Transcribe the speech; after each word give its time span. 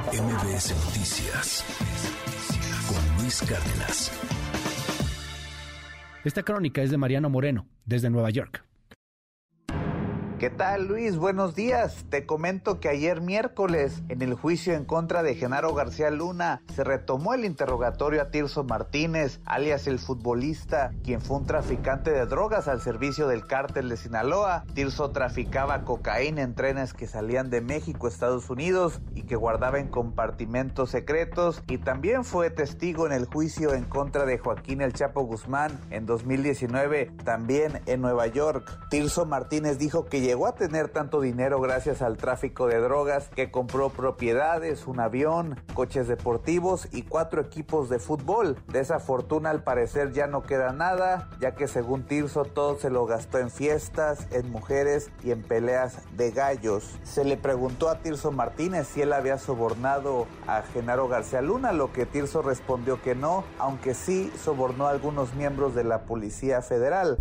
MBS 0.00 0.74
Noticias 0.86 1.64
con 2.88 3.22
Luis 3.22 3.42
Cárdenas. 3.42 4.10
Esta 6.24 6.42
crónica 6.42 6.80
es 6.80 6.90
de 6.90 6.96
Mariano 6.96 7.28
Moreno, 7.28 7.66
desde 7.84 8.08
Nueva 8.08 8.30
York. 8.30 8.64
¿Qué 10.42 10.50
tal 10.50 10.88
Luis? 10.88 11.18
Buenos 11.18 11.54
días. 11.54 12.04
Te 12.10 12.26
comento 12.26 12.80
que 12.80 12.88
ayer 12.88 13.20
miércoles, 13.20 14.02
en 14.08 14.22
el 14.22 14.34
juicio 14.34 14.74
en 14.74 14.84
contra 14.84 15.22
de 15.22 15.36
Genaro 15.36 15.72
García 15.72 16.10
Luna, 16.10 16.62
se 16.74 16.82
retomó 16.82 17.32
el 17.34 17.44
interrogatorio 17.44 18.20
a 18.20 18.32
Tirso 18.32 18.64
Martínez, 18.64 19.40
alias 19.44 19.86
el 19.86 20.00
futbolista, 20.00 20.90
quien 21.04 21.20
fue 21.20 21.36
un 21.36 21.46
traficante 21.46 22.10
de 22.10 22.26
drogas 22.26 22.66
al 22.66 22.80
servicio 22.80 23.28
del 23.28 23.46
cártel 23.46 23.88
de 23.88 23.96
Sinaloa. 23.96 24.64
Tirso 24.74 25.12
traficaba 25.12 25.84
cocaína 25.84 26.42
en 26.42 26.56
trenes 26.56 26.92
que 26.92 27.06
salían 27.06 27.48
de 27.48 27.60
México 27.60 28.08
a 28.08 28.10
Estados 28.10 28.50
Unidos 28.50 29.00
y 29.14 29.22
que 29.22 29.36
guardaba 29.36 29.78
en 29.78 29.86
compartimentos 29.86 30.90
secretos 30.90 31.62
y 31.68 31.78
también 31.78 32.24
fue 32.24 32.50
testigo 32.50 33.06
en 33.06 33.12
el 33.12 33.26
juicio 33.26 33.74
en 33.74 33.84
contra 33.84 34.24
de 34.24 34.38
Joaquín 34.38 34.80
El 34.80 34.92
Chapo 34.92 35.22
Guzmán 35.22 35.78
en 35.90 36.04
2019, 36.04 37.12
también 37.22 37.80
en 37.86 38.00
Nueva 38.00 38.26
York. 38.26 38.88
Tirso 38.90 39.24
Martínez 39.24 39.78
dijo 39.78 40.06
que 40.06 40.31
llegó 40.32 40.46
a 40.46 40.54
tener 40.54 40.88
tanto 40.88 41.20
dinero 41.20 41.60
gracias 41.60 42.00
al 42.00 42.16
tráfico 42.16 42.66
de 42.66 42.80
drogas 42.80 43.28
que 43.28 43.50
compró 43.50 43.90
propiedades, 43.90 44.86
un 44.86 44.98
avión, 44.98 45.60
coches 45.74 46.08
deportivos 46.08 46.88
y 46.90 47.02
cuatro 47.02 47.42
equipos 47.42 47.90
de 47.90 47.98
fútbol. 47.98 48.56
De 48.68 48.80
esa 48.80 48.98
fortuna 48.98 49.50
al 49.50 49.62
parecer 49.62 50.12
ya 50.12 50.26
no 50.26 50.42
queda 50.42 50.72
nada, 50.72 51.28
ya 51.38 51.54
que 51.54 51.68
según 51.68 52.06
Tirso 52.06 52.46
todo 52.46 52.78
se 52.78 52.88
lo 52.88 53.04
gastó 53.04 53.40
en 53.40 53.50
fiestas, 53.50 54.26
en 54.30 54.50
mujeres 54.50 55.10
y 55.22 55.32
en 55.32 55.42
peleas 55.42 55.98
de 56.16 56.30
gallos. 56.30 56.98
Se 57.02 57.26
le 57.26 57.36
preguntó 57.36 57.90
a 57.90 57.98
Tirso 57.98 58.32
Martínez 58.32 58.86
si 58.86 59.02
él 59.02 59.12
había 59.12 59.36
sobornado 59.36 60.26
a 60.46 60.62
Genaro 60.62 61.08
García 61.08 61.42
Luna, 61.42 61.72
lo 61.72 61.92
que 61.92 62.06
Tirso 62.06 62.40
respondió 62.40 63.02
que 63.02 63.14
no, 63.14 63.44
aunque 63.58 63.92
sí 63.92 64.32
sobornó 64.42 64.86
a 64.86 64.92
algunos 64.92 65.34
miembros 65.34 65.74
de 65.74 65.84
la 65.84 66.04
Policía 66.04 66.62
Federal. 66.62 67.18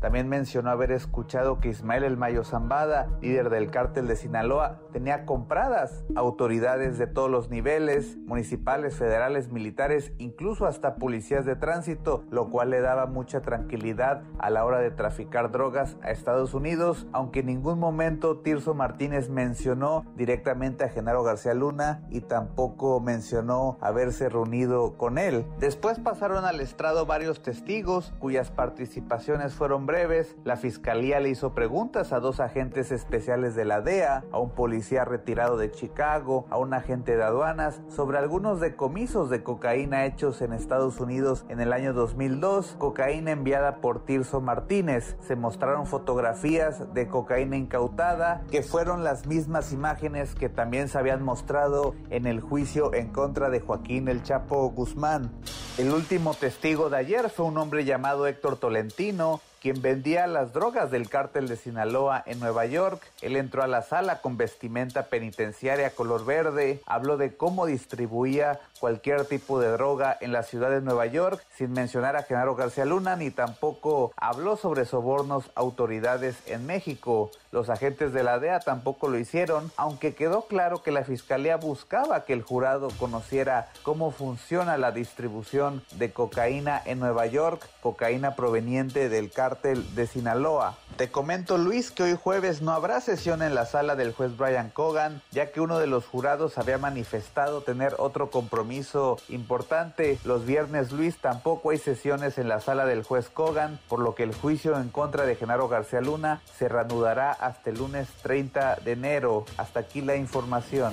También 0.00 0.28
mencionó 0.28 0.70
haber 0.70 0.92
escuchado 0.92 1.58
que 1.58 1.68
Ismael 1.68 2.04
El 2.04 2.16
Mayo 2.16 2.44
Zambada, 2.44 3.08
líder 3.20 3.50
del 3.50 3.70
cártel 3.70 4.06
de 4.06 4.16
Sinaloa, 4.16 4.80
tenía 4.92 5.26
compradas 5.26 6.04
autoridades 6.14 6.98
de 6.98 7.06
todos 7.06 7.30
los 7.30 7.50
niveles, 7.50 8.16
municipales, 8.18 8.96
federales, 8.96 9.50
militares, 9.50 10.12
incluso 10.18 10.66
hasta 10.66 10.96
policías 10.96 11.44
de 11.44 11.56
tránsito, 11.56 12.24
lo 12.30 12.50
cual 12.50 12.70
le 12.70 12.80
daba 12.80 13.06
mucha 13.06 13.40
tranquilidad 13.40 14.22
a 14.38 14.50
la 14.50 14.64
hora 14.64 14.78
de 14.78 14.90
traficar 14.90 15.50
drogas 15.50 15.96
a 16.02 16.10
Estados 16.10 16.54
Unidos, 16.54 17.06
aunque 17.12 17.40
en 17.40 17.46
ningún 17.46 17.78
momento 17.78 18.38
Tirso 18.38 18.74
Martínez 18.74 19.28
mencionó 19.28 20.04
directamente 20.16 20.84
a 20.84 20.88
Genaro 20.88 21.22
García 21.22 21.54
Luna 21.54 22.02
y 22.10 22.20
tampoco 22.20 23.00
mencionó 23.00 23.78
haberse 23.80 24.28
reunido 24.28 24.96
con 24.96 25.18
él. 25.18 25.44
Después 25.58 25.98
pasaron 25.98 26.44
al 26.44 26.60
estrado 26.60 27.06
varios 27.06 27.42
testigos 27.42 28.12
cuyas 28.18 28.50
participaciones 28.50 29.54
fueron 29.54 29.86
breves, 29.88 30.36
la 30.44 30.58
fiscalía 30.58 31.18
le 31.18 31.30
hizo 31.30 31.54
preguntas 31.54 32.12
a 32.12 32.20
dos 32.20 32.40
agentes 32.40 32.92
especiales 32.92 33.56
de 33.56 33.64
la 33.64 33.80
DEA, 33.80 34.22
a 34.30 34.38
un 34.38 34.50
policía 34.50 35.06
retirado 35.06 35.56
de 35.56 35.70
Chicago, 35.70 36.46
a 36.50 36.58
un 36.58 36.74
agente 36.74 37.16
de 37.16 37.22
aduanas, 37.24 37.80
sobre 37.88 38.18
algunos 38.18 38.60
decomisos 38.60 39.30
de 39.30 39.42
cocaína 39.42 40.04
hechos 40.04 40.42
en 40.42 40.52
Estados 40.52 41.00
Unidos 41.00 41.46
en 41.48 41.60
el 41.60 41.72
año 41.72 41.94
2002, 41.94 42.76
cocaína 42.78 43.30
enviada 43.30 43.80
por 43.80 44.04
Tirso 44.04 44.42
Martínez. 44.42 45.16
Se 45.26 45.36
mostraron 45.36 45.86
fotografías 45.86 46.92
de 46.92 47.08
cocaína 47.08 47.56
incautada, 47.56 48.42
que 48.50 48.62
fueron 48.62 49.04
las 49.04 49.26
mismas 49.26 49.72
imágenes 49.72 50.34
que 50.34 50.50
también 50.50 50.88
se 50.88 50.98
habían 50.98 51.22
mostrado 51.22 51.94
en 52.10 52.26
el 52.26 52.42
juicio 52.42 52.92
en 52.92 53.08
contra 53.08 53.48
de 53.48 53.60
Joaquín 53.60 54.08
El 54.08 54.22
Chapo 54.22 54.68
Guzmán. 54.68 55.32
El 55.78 55.92
último 55.92 56.34
testigo 56.34 56.90
de 56.90 56.98
ayer 56.98 57.30
fue 57.30 57.46
un 57.46 57.56
hombre 57.56 57.86
llamado 57.86 58.26
Héctor 58.26 58.56
Tolentino, 58.58 59.40
quien 59.60 59.82
vendía 59.82 60.26
las 60.26 60.52
drogas 60.52 60.90
del 60.90 61.08
cártel 61.08 61.48
de 61.48 61.56
Sinaloa 61.56 62.22
en 62.26 62.38
Nueva 62.40 62.66
York. 62.66 63.02
Él 63.20 63.36
entró 63.36 63.62
a 63.62 63.66
la 63.66 63.82
sala 63.82 64.20
con 64.20 64.36
vestimenta 64.36 65.06
penitenciaria 65.06 65.90
color 65.90 66.24
verde, 66.24 66.80
habló 66.86 67.16
de 67.16 67.36
cómo 67.36 67.66
distribuía 67.66 68.60
cualquier 68.78 69.24
tipo 69.24 69.58
de 69.60 69.70
droga 69.70 70.16
en 70.20 70.32
la 70.32 70.44
ciudad 70.44 70.70
de 70.70 70.80
Nueva 70.80 71.06
York, 71.06 71.44
sin 71.56 71.72
mencionar 71.72 72.16
a 72.16 72.22
Genaro 72.22 72.54
García 72.54 72.84
Luna, 72.84 73.16
ni 73.16 73.30
tampoco 73.30 74.12
habló 74.16 74.56
sobre 74.56 74.84
sobornos 74.84 75.50
a 75.54 75.60
autoridades 75.60 76.36
en 76.46 76.66
México. 76.66 77.30
Los 77.50 77.70
agentes 77.70 78.12
de 78.12 78.22
la 78.22 78.38
DEA 78.38 78.60
tampoco 78.60 79.08
lo 79.08 79.18
hicieron, 79.18 79.72
aunque 79.76 80.14
quedó 80.14 80.42
claro 80.42 80.82
que 80.82 80.92
la 80.92 81.02
fiscalía 81.02 81.56
buscaba 81.56 82.24
que 82.24 82.34
el 82.34 82.42
jurado 82.42 82.88
conociera 82.98 83.68
cómo 83.82 84.12
funciona 84.12 84.76
la 84.76 84.92
distribución 84.92 85.82
de 85.92 86.12
cocaína 86.12 86.80
en 86.84 87.00
Nueva 87.00 87.26
York, 87.26 87.66
cocaína 87.80 88.36
proveniente 88.36 89.08
del 89.08 89.30
cártel 89.30 89.47
de 89.48 90.06
Sinaloa. 90.06 90.76
Te 90.96 91.10
comento 91.10 91.58
Luis 91.58 91.90
que 91.90 92.02
hoy 92.02 92.18
jueves 92.20 92.60
no 92.60 92.72
habrá 92.72 93.00
sesión 93.00 93.42
en 93.42 93.54
la 93.54 93.66
sala 93.66 93.96
del 93.96 94.12
juez 94.12 94.36
Brian 94.36 94.70
Cogan, 94.70 95.22
ya 95.30 95.52
que 95.52 95.60
uno 95.60 95.78
de 95.78 95.86
los 95.86 96.06
jurados 96.06 96.58
había 96.58 96.76
manifestado 96.76 97.62
tener 97.62 97.94
otro 97.98 98.30
compromiso 98.30 99.16
importante. 99.28 100.18
Los 100.24 100.44
viernes 100.44 100.92
Luis 100.92 101.16
tampoco 101.18 101.70
hay 101.70 101.78
sesiones 101.78 102.36
en 102.36 102.48
la 102.48 102.60
sala 102.60 102.84
del 102.84 103.04
juez 103.04 103.28
Cogan, 103.28 103.78
por 103.88 104.00
lo 104.00 104.14
que 104.14 104.24
el 104.24 104.34
juicio 104.34 104.78
en 104.78 104.88
contra 104.88 105.24
de 105.24 105.36
Genaro 105.36 105.68
García 105.68 106.00
Luna 106.00 106.42
se 106.58 106.68
reanudará 106.68 107.32
hasta 107.32 107.70
el 107.70 107.78
lunes 107.78 108.08
30 108.22 108.76
de 108.84 108.92
enero. 108.92 109.44
Hasta 109.56 109.80
aquí 109.80 110.00
la 110.00 110.16
información. 110.16 110.92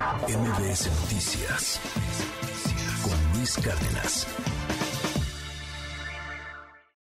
MBS 0.00 0.90
Noticias 1.00 1.80
con 3.02 3.38
Luis 3.38 3.56
Cárdenas. 3.56 4.26